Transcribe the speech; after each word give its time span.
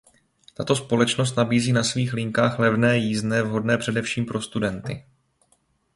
Tato 0.53 0.75
společnost 0.75 1.35
nabízí 1.35 1.73
na 1.73 1.83
svých 1.83 2.13
linkách 2.13 2.59
levné 2.59 2.97
jízdné 2.97 3.41
vhodné 3.43 3.77
především 3.77 4.25
pro 4.25 4.41
studenty. 4.41 5.05